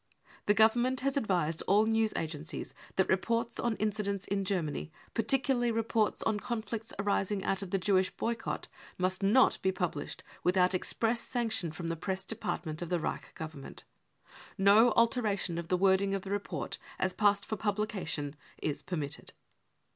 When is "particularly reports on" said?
5.13-6.39